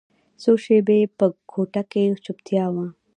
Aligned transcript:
څو 0.41 0.51
شېبې 0.63 0.99
په 1.17 1.25
کوټه 1.51 1.81
کښې 1.91 2.03
چوپتيا 2.23 2.65
وه. 2.73 2.85